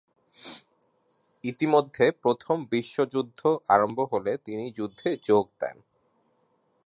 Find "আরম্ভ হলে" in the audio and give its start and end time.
3.67-4.31